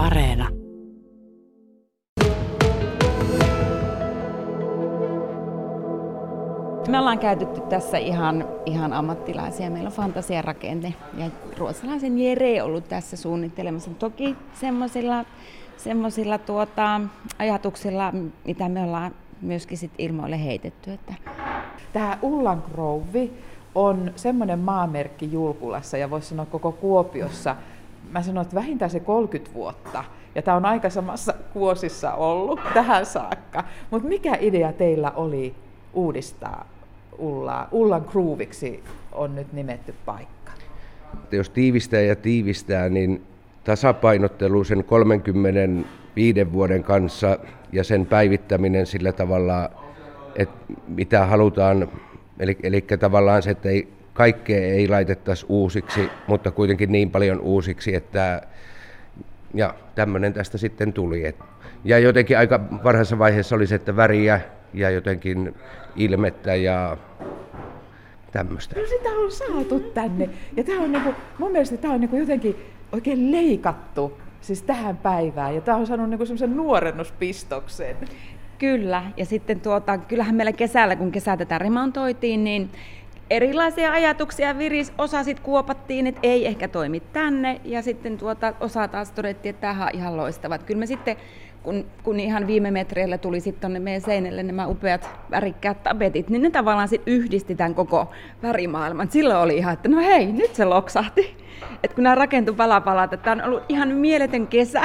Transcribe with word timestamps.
Areena. 0.00 0.48
Me 6.88 6.98
ollaan 6.98 7.18
käytetty 7.18 7.60
tässä 7.60 7.98
ihan, 7.98 8.48
ihan 8.66 8.92
ammattilaisia. 8.92 9.70
Meillä 9.70 9.86
on 9.86 9.92
fantasiarakenne 9.92 10.94
ja 11.16 11.30
ruotsalaisen 11.58 12.18
Jere 12.18 12.62
on 12.62 12.68
ollut 12.68 12.88
tässä 12.88 13.16
suunnittelemassa. 13.16 13.90
Toki 13.90 14.36
semmoisilla 14.52 15.24
semmoisilla 15.76 16.38
tuota, 16.38 17.00
ajatuksilla, 17.38 18.12
mitä 18.44 18.68
me 18.68 18.82
ollaan 18.82 19.14
myöskin 19.40 19.78
sit 19.78 19.92
ilmoille 19.98 20.44
heitetty. 20.44 20.92
Että... 20.92 21.14
Tämä 21.92 22.18
Ullan 22.22 22.64
Grove 22.72 23.28
on 23.74 24.12
semmoinen 24.16 24.58
maamerkki 24.58 25.32
Julkulassa 25.32 25.96
ja 25.96 26.10
voisi 26.10 26.28
sanoa 26.28 26.46
koko 26.46 26.72
Kuopiossa. 26.72 27.56
Mä 28.10 28.22
sanoin, 28.22 28.44
että 28.44 28.56
vähintään 28.56 28.90
se 28.90 29.00
30 29.00 29.54
vuotta. 29.54 30.04
Ja 30.34 30.42
tämä 30.42 30.56
on 30.56 30.64
aika 30.66 30.90
samassa 30.90 31.34
kuosissa 31.52 32.12
ollut 32.12 32.60
tähän 32.74 33.06
saakka. 33.06 33.64
Mutta 33.90 34.08
mikä 34.08 34.36
idea 34.40 34.72
teillä 34.72 35.10
oli 35.10 35.54
uudistaa 35.94 36.68
Ullaa? 37.18 37.68
Ullan 37.70 38.04
Grooviksi 38.12 38.84
on 39.12 39.34
nyt 39.34 39.52
nimetty 39.52 39.94
paikka. 40.06 40.52
Jos 41.32 41.50
tiivistää 41.50 42.00
ja 42.00 42.16
tiivistää, 42.16 42.88
niin 42.88 43.22
tasapainottelu 43.64 44.64
sen 44.64 44.84
35 44.84 46.52
vuoden 46.52 46.82
kanssa 46.82 47.38
ja 47.72 47.84
sen 47.84 48.06
päivittäminen 48.06 48.86
sillä 48.86 49.12
tavalla, 49.12 49.70
että 50.36 50.72
mitä 50.88 51.26
halutaan, 51.26 51.88
eli, 52.38 52.58
eli 52.62 52.80
tavallaan 52.80 53.42
se, 53.42 53.50
että 53.50 53.68
ei, 53.68 53.88
kaikkea 54.14 54.58
ei 54.58 54.88
laitettaisi 54.88 55.46
uusiksi, 55.48 56.10
mutta 56.26 56.50
kuitenkin 56.50 56.92
niin 56.92 57.10
paljon 57.10 57.40
uusiksi, 57.40 57.94
että 57.94 58.42
ja 59.54 59.74
tämmöinen 59.94 60.32
tästä 60.32 60.58
sitten 60.58 60.92
tuli. 60.92 61.34
Ja 61.84 61.98
jotenkin 61.98 62.38
aika 62.38 62.60
varhaisessa 62.84 63.18
vaiheessa 63.18 63.56
oli 63.56 63.66
se, 63.66 63.74
että 63.74 63.96
väriä 63.96 64.40
ja 64.74 64.90
jotenkin 64.90 65.54
ilmettä 65.96 66.54
ja 66.54 66.96
tämmöistä. 68.32 68.80
No 68.80 68.86
sitä 68.86 69.08
on 69.08 69.32
saatu 69.32 69.80
tänne. 69.80 70.28
Ja 70.56 70.64
tämä 70.64 70.82
on 70.82 70.92
niinku, 70.92 71.14
mun 71.38 71.52
mielestä 71.52 71.76
tämä 71.76 71.94
on 71.94 72.00
niinku 72.00 72.16
jotenkin 72.16 72.56
oikein 72.92 73.32
leikattu 73.32 74.18
siis 74.40 74.62
tähän 74.62 74.96
päivään. 74.96 75.54
Ja 75.54 75.60
tämä 75.60 75.78
on 75.78 75.86
saanut 75.86 76.10
niinku 76.10 76.26
semmoisen 76.26 76.56
nuorennuspistoksen. 76.56 77.96
Kyllä, 78.58 79.02
ja 79.16 79.24
sitten 79.24 79.60
tuota, 79.60 79.98
kyllähän 79.98 80.34
meillä 80.34 80.52
kesällä, 80.52 80.96
kun 80.96 81.12
kesä 81.12 81.36
tätä 81.36 81.58
remontoitiin, 81.58 82.44
niin 82.44 82.70
erilaisia 83.30 83.92
ajatuksia 83.92 84.58
viris, 84.58 84.92
osa 84.98 85.24
sitten 85.24 85.44
kuopattiin, 85.44 86.06
että 86.06 86.20
ei 86.22 86.46
ehkä 86.46 86.68
toimi 86.68 87.00
tänne, 87.00 87.60
ja 87.64 87.82
sitten 87.82 88.18
tuota, 88.18 88.52
osa 88.60 88.88
taas 88.88 89.12
todettiin, 89.12 89.50
että 89.54 89.60
tämä 89.60 89.84
on 89.84 89.90
ihan 89.94 90.16
loistava. 90.16 90.58
Kyllä 90.58 90.80
me 90.80 90.86
sitten 90.86 91.16
kun, 91.62 91.86
kun 92.02 92.20
ihan 92.20 92.46
viime 92.46 92.70
metreillä 92.70 93.18
tuli 93.18 93.40
sitten 93.40 93.60
tuonne 93.60 93.78
meidän 93.80 94.00
seinälle 94.00 94.42
nämä 94.42 94.66
upeat 94.66 95.10
värikkäät 95.30 95.82
tapetit, 95.82 96.28
niin 96.30 96.42
ne 96.42 96.50
tavallaan 96.50 96.88
sitten 96.88 97.14
yhdisti 97.14 97.54
tämän 97.54 97.74
koko 97.74 98.10
värimaailman. 98.42 99.10
Silloin 99.10 99.40
oli 99.40 99.56
ihan, 99.56 99.72
että 99.72 99.88
no 99.88 99.98
hei, 99.98 100.32
nyt 100.32 100.54
se 100.54 100.64
loksahti. 100.64 101.36
Et 101.84 101.94
kun 101.94 102.04
nämä 102.04 102.14
rakentui 102.14 102.54
palapalat, 102.54 103.12
että 103.12 103.32
on 103.32 103.42
ollut 103.42 103.62
ihan 103.68 103.88
mieletön 103.88 104.46
kesä 104.46 104.82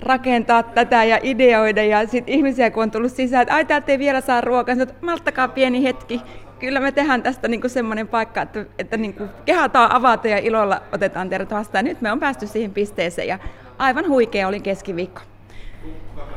rakentaa 0.00 0.62
tätä 0.62 1.04
ja 1.04 1.18
ideoida. 1.22 1.84
Ja 1.84 2.06
sitten 2.06 2.34
ihmisiä, 2.34 2.70
kun 2.70 2.82
on 2.82 2.90
tullut 2.90 3.12
sisään, 3.12 3.42
että 3.42 3.54
ai 3.54 3.64
täältä 3.64 3.92
ei 3.92 3.98
vielä 3.98 4.20
saa 4.20 4.40
ruokaa, 4.40 4.74
niin 4.74 4.82
että 4.82 4.94
malttakaa 5.00 5.48
pieni 5.48 5.82
hetki. 5.82 6.22
Kyllä 6.58 6.80
me 6.80 6.92
tehdään 6.92 7.22
tästä 7.22 7.48
niinku 7.48 7.68
semmoinen 7.68 8.08
paikka, 8.08 8.42
että, 8.42 8.64
että 8.78 8.96
niinku 8.96 9.24
kehataan 9.44 9.92
avata 9.92 10.28
ja 10.28 10.38
ilolla 10.38 10.82
otetaan 10.92 11.28
teidät 11.28 11.50
vastaan. 11.50 11.84
Nyt 11.84 12.00
me 12.00 12.12
on 12.12 12.20
päästy 12.20 12.46
siihen 12.46 12.70
pisteeseen 12.70 13.28
ja 13.28 13.38
aivan 13.78 14.08
huikea 14.08 14.48
oli 14.48 14.60
keskiviikko. 14.60 15.20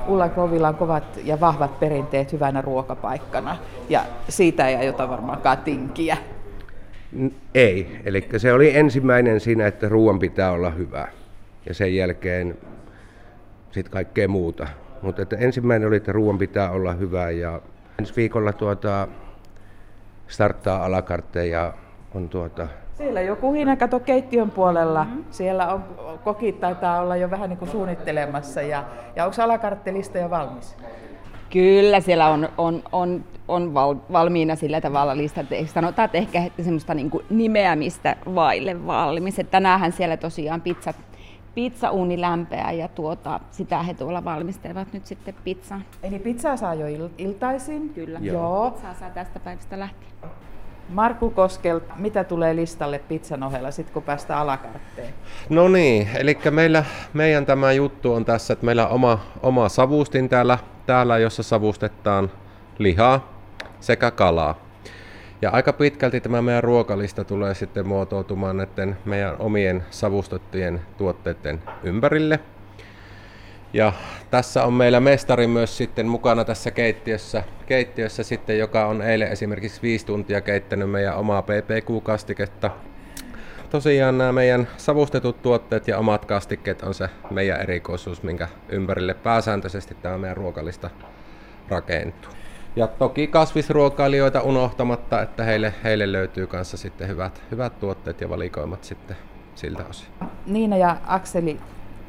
Ulla 0.08 0.30
Krovilla 0.30 0.68
on 0.68 0.76
kovat 0.76 1.20
ja 1.24 1.40
vahvat 1.40 1.80
perinteet 1.80 2.34
hyvänä 2.34 2.62
ruokapaikkana 2.62 3.58
ja 3.90 4.06
siitä 4.30 4.68
ei 4.68 4.76
aiota 4.76 5.10
varmaankaan 5.10 5.58
tinkiä. 5.58 6.18
Ei, 7.56 8.02
eli 8.06 8.28
se 8.38 8.54
oli 8.54 8.78
ensimmäinen 8.78 9.40
siinä, 9.40 9.68
että 9.68 9.90
ruoan 9.90 10.20
pitää 10.20 10.52
olla 10.52 10.70
hyvä 10.70 11.08
ja 11.66 11.74
sen 11.74 11.96
jälkeen 11.96 12.58
sitten 13.72 13.92
kaikkea 13.92 14.28
muuta. 14.28 14.68
Mutta 15.02 15.22
että 15.22 15.36
ensimmäinen 15.36 15.88
oli, 15.88 15.96
että 15.96 16.12
ruoan 16.12 16.38
pitää 16.38 16.72
olla 16.72 16.94
hyvä 16.94 17.30
ja 17.30 17.62
ensi 18.00 18.14
viikolla 18.16 18.54
tuota, 18.54 19.08
starttaa 20.28 20.86
alakartteja 20.86 21.74
on 22.14 22.30
tuota, 22.30 22.68
siellä 22.98 23.22
joku 23.22 23.54
hina 23.54 23.76
kato 23.76 24.00
keittiön 24.00 24.52
puolella. 24.52 25.04
Mm-hmm. 25.04 25.26
Siellä 25.32 25.74
on 25.74 25.84
kokit 26.24 26.60
taitaa 26.60 27.02
olla 27.02 27.16
jo 27.16 27.30
vähän 27.30 27.50
niin 27.50 27.58
kuin 27.58 27.72
suunnittelemassa. 27.72 28.62
Ja, 28.62 28.84
ja 29.16 29.26
onko 29.26 29.42
alakarttelista 29.44 30.18
jo 30.18 30.30
valmis? 30.30 30.78
Kyllä 31.50 32.00
siellä 32.00 32.28
on, 32.28 32.50
on, 32.58 32.84
on, 32.92 33.24
on 33.48 33.74
val, 33.74 33.96
valmiina 34.12 34.56
sillä 34.56 34.82
tavalla 34.82 35.18
listat. 35.18 35.46
Sanotaan, 35.66 36.06
että 36.06 36.18
ehkä 36.18 36.44
että 36.44 36.64
semmoista 36.64 36.94
niin 36.94 37.10
kuin 37.10 37.26
nimeämistä 37.30 38.16
vaille 38.36 38.88
valmis. 38.88 39.40
Että 39.40 39.52
tänäänhän 39.52 39.92
siellä 39.92 40.18
tosiaan 40.18 40.62
pizzat, 40.62 40.96
pizzauuni 41.56 42.22
lämpeää 42.22 42.72
ja 42.72 42.88
tuota, 42.88 43.40
sitä 43.52 43.84
he 43.84 43.94
tuolla 43.94 44.24
valmistelevat 44.24 44.94
nyt 44.94 45.06
sitten 45.06 45.36
pizzaa. 45.44 45.82
Eli 46.04 46.20
pizzaa 46.20 46.58
saa 46.58 46.74
jo 46.74 46.88
il- 46.88 47.12
iltaisin? 47.18 47.90
Kyllä. 47.90 48.20
Joo. 48.22 48.72
Pizzaa 48.72 48.94
saa 48.94 49.10
tästä 49.10 49.40
päivästä 49.40 49.80
lähtien. 49.80 50.12
Markku 50.90 51.30
Koskel, 51.30 51.80
mitä 51.96 52.24
tulee 52.24 52.56
listalle 52.56 53.00
pizzan 53.00 53.44
ohella 53.44 53.72
sitten 53.72 53.94
kun 53.94 54.04
päästään 54.04 54.40
alakartteen? 54.40 55.14
No 55.50 55.68
niin, 55.68 56.10
eli 56.16 56.38
meillä, 56.52 56.86
meidän 57.14 57.46
tämä 57.46 57.72
juttu 57.72 58.14
on 58.14 58.26
tässä, 58.26 58.54
että 58.54 58.66
meillä 58.66 58.88
on 58.88 58.94
oma, 58.94 59.20
oma 59.44 59.70
savustin 59.70 60.30
täällä, 60.30 60.58
täällä, 60.86 61.18
jossa 61.18 61.44
savustetaan 61.44 62.32
lihaa 62.78 63.34
sekä 63.80 64.12
kalaa. 64.12 64.66
Ja 65.42 65.50
aika 65.50 65.74
pitkälti 65.74 66.22
tämä 66.22 66.42
meidän 66.42 66.64
ruokalista 66.64 67.24
tulee 67.24 67.54
sitten 67.54 67.88
muotoutumaan 67.88 68.58
näiden 68.58 68.98
meidän 69.06 69.36
omien 69.40 69.86
savustettujen 69.90 70.82
tuotteiden 70.98 71.64
ympärille. 71.84 72.40
Ja 73.74 73.94
tässä 74.32 74.64
on 74.64 74.74
meillä 74.74 75.00
mestari 75.00 75.48
myös 75.48 75.78
sitten 75.78 76.08
mukana 76.08 76.46
tässä 76.46 76.72
keittiössä, 76.72 77.44
keittiössä 77.66 78.24
sitten, 78.24 78.60
joka 78.60 78.86
on 78.86 79.02
eilen 79.02 79.32
esimerkiksi 79.32 79.82
viisi 79.82 80.06
tuntia 80.06 80.42
keittänyt 80.42 80.92
meidän 80.92 81.18
omaa 81.18 81.42
PPQ-kastiketta. 81.42 82.72
Tosiaan 83.70 84.18
nämä 84.18 84.32
meidän 84.32 84.68
savustetut 84.78 85.42
tuotteet 85.42 85.88
ja 85.88 85.98
omat 85.98 86.26
kastikkeet 86.26 86.82
on 86.82 86.94
se 86.94 87.10
meidän 87.32 87.62
erikoisuus, 87.62 88.24
minkä 88.24 88.48
ympärille 88.70 89.14
pääsääntöisesti 89.14 89.96
tämä 90.02 90.18
meidän 90.18 90.38
ruokalista 90.38 90.90
rakentuu. 91.70 92.32
Ja 92.76 92.88
toki 92.88 93.28
kasvisruokailijoita 93.28 94.42
unohtamatta, 94.42 95.22
että 95.22 95.44
heille, 95.44 95.74
heille 95.84 96.12
löytyy 96.12 96.48
kanssa 96.48 96.78
sitten 96.78 97.08
hyvät, 97.08 97.42
hyvät 97.52 97.80
tuotteet 97.80 98.22
ja 98.22 98.30
valikoimat 98.30 98.84
sitten 98.84 99.18
siltä 99.56 99.84
osin. 99.90 100.08
Niina 100.46 100.78
ja 100.78 100.98
Akseli, 101.08 101.58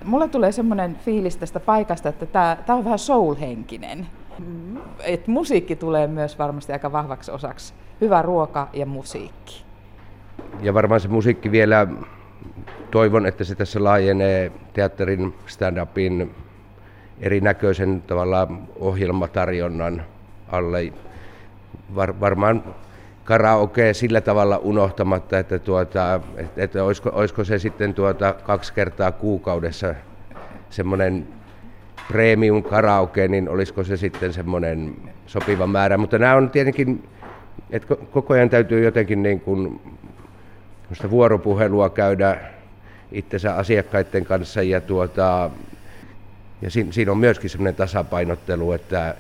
mulle 0.05 0.29
tulee 0.29 0.53
semmoinen 0.53 0.97
fiilis 0.97 1.37
tästä 1.37 1.61
paikasta, 1.61 2.09
että 2.09 2.27
tämä, 2.27 2.57
on 2.69 2.85
vähän 2.85 2.99
soul-henkinen. 2.99 4.07
Mm. 4.39 4.77
Et 5.05 5.27
musiikki 5.27 5.77
tulee 5.77 6.07
myös 6.07 6.39
varmasti 6.39 6.73
aika 6.73 6.93
vahvaksi 6.93 7.31
osaksi. 7.31 7.75
Hyvä 8.01 8.23
ruoka 8.23 8.69
ja 8.73 8.87
musiikki. 8.87 9.65
Ja 10.61 10.75
varmaan 10.75 11.01
se 11.01 11.09
musiikki 11.09 11.51
vielä, 11.51 11.87
toivon, 12.91 13.27
että 13.27 13.45
se 13.45 13.55
tässä 13.55 13.85
laajenee 13.85 14.53
teatterin, 14.73 15.35
stand-upin 15.47 16.35
erinäköisen 17.21 18.03
tavalla 18.07 18.49
ohjelmatarjonnan 18.81 20.03
alle. 20.49 20.93
Var, 21.95 22.21
varmaan 22.21 22.65
karaoke 23.25 23.95
sillä 23.95 24.21
tavalla 24.21 24.59
unohtamatta, 24.59 25.39
että, 25.39 25.59
tuota, 25.59 26.21
että, 26.37 26.63
että 26.63 26.85
olisiko, 26.85 27.11
olisiko, 27.13 27.45
se 27.45 27.59
sitten 27.59 27.95
tuota 27.95 28.33
kaksi 28.33 28.73
kertaa 28.73 29.13
kuukaudessa 29.13 29.95
semmoinen 30.71 31.29
premium 32.09 32.63
karaoke, 32.63 33.29
niin 33.29 33.49
olisiko 33.49 33.85
se 33.85 33.97
sitten 33.97 34.33
semmoinen 34.33 34.97
sopiva 35.27 35.67
määrä. 35.67 35.99
Mutta 35.99 36.19
nämä 36.19 36.35
on 36.35 36.51
tietenkin, 36.51 37.09
että 37.71 37.97
koko 37.97 38.35
ajan 38.35 38.51
täytyy 38.51 38.85
jotenkin 38.85 39.23
niin 39.23 39.41
kuin 39.41 39.81
vuoropuhelua 41.11 41.91
käydä 41.91 42.37
itsensä 43.13 43.55
asiakkaiden 43.55 44.25
kanssa 44.25 44.63
ja, 44.63 44.81
tuota, 44.81 45.51
ja 46.63 46.71
siinä, 46.71 47.13
on 47.13 47.19
myöskin 47.19 47.51
semmoinen 47.51 47.75
tasapainottelu, 47.75 48.73
että 48.73 49.15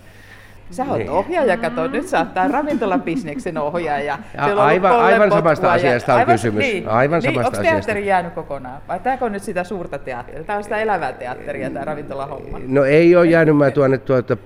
Sä 0.70 0.84
oot 0.84 0.98
niin. 0.98 1.10
ohjaaja, 1.10 1.56
kato, 1.56 1.86
nyt 1.86 2.08
sä 2.08 2.18
oot 2.18 2.34
tämän 2.34 2.50
ravintolabisneksen 2.50 3.58
ohjaaja. 3.58 4.18
Ja 4.34 4.44
aivan, 4.56 5.00
aivan 5.00 5.30
samasta 5.30 5.72
asiasta 5.72 6.12
on 6.14 6.18
aivan, 6.18 6.34
kysymys. 6.34 6.64
Niin, 6.64 6.88
aivan 6.88 7.20
niin, 7.20 7.34
samasta 7.34 7.58
onko 7.58 7.70
teatteri 7.70 8.06
jäänyt 8.06 8.32
kokonaan? 8.32 8.80
Vai 8.88 9.00
tämä 9.00 9.18
on 9.20 9.32
nyt 9.32 9.42
sitä 9.42 9.64
suurta 9.64 9.98
teatteria? 9.98 10.44
Tämä 10.44 10.56
on 10.56 10.62
sitä 10.62 10.78
elävää 10.78 11.12
teatteria, 11.12 11.70
tämä 11.70 11.84
ravintolahomma. 11.84 12.58
No 12.66 12.84
ei 12.84 13.16
ole 13.16 13.26
jäänyt. 13.26 13.56
Mä 13.56 13.70
tuonne 13.70 13.98
tuota 13.98 14.36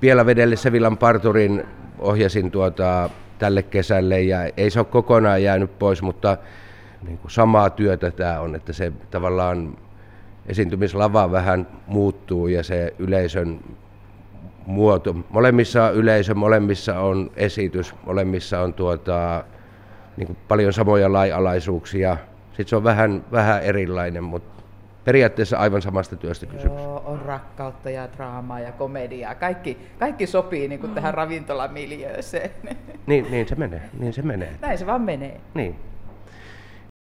Pielavedelle 0.00 0.56
Sevillan 0.56 0.96
parturin 0.96 1.64
ohjasin 1.98 2.50
tuota, 2.50 3.10
tälle 3.38 3.62
kesälle 3.62 4.20
ja 4.20 4.38
ei 4.56 4.70
se 4.70 4.80
ole 4.80 4.86
kokonaan 4.90 5.42
jäänyt 5.42 5.78
pois, 5.78 6.02
mutta 6.02 6.36
niin 7.06 7.18
kuin 7.18 7.30
samaa 7.30 7.70
työtä 7.70 8.10
tämä 8.10 8.40
on, 8.40 8.54
että 8.54 8.72
se 8.72 8.92
tavallaan 9.10 9.76
esiintymislava 10.46 11.32
vähän 11.32 11.66
muuttuu 11.86 12.46
ja 12.46 12.62
se 12.62 12.94
yleisön 12.98 13.60
muoto. 14.70 15.16
Molemmissa 15.30 15.84
on 15.84 15.94
yleisö, 15.94 16.34
molemmissa 16.34 17.00
on 17.00 17.30
esitys, 17.36 17.94
molemmissa 18.06 18.60
on 18.60 18.74
tuota, 18.74 19.44
niin 20.16 20.26
kuin 20.26 20.36
paljon 20.48 20.72
samoja 20.72 21.12
laialaisuuksia. 21.12 22.16
Sitten 22.46 22.68
se 22.68 22.76
on 22.76 22.84
vähän, 22.84 23.24
vähän 23.32 23.62
erilainen, 23.62 24.24
mutta 24.24 24.62
periaatteessa 25.04 25.58
aivan 25.58 25.82
samasta 25.82 26.16
työstä 26.16 26.46
kysymys. 26.46 26.82
Joo, 26.82 27.02
on 27.06 27.22
rakkautta 27.22 27.90
ja 27.90 28.08
draamaa 28.16 28.60
ja 28.60 28.72
komediaa. 28.72 29.34
Kaikki, 29.34 29.78
kaikki 29.98 30.26
sopii 30.26 30.68
niin 30.68 30.80
kuin 30.80 30.94
tähän 30.94 31.14
ravintolamiljööseen. 31.14 32.50
Niin, 33.06 33.26
niin 33.30 33.48
se 33.48 33.54
menee, 33.54 33.82
niin 33.98 34.12
se 34.12 34.22
menee. 34.22 34.52
Näin 34.60 34.78
se 34.78 34.86
vaan 34.86 35.02
menee. 35.02 35.40
Niin. 35.54 35.76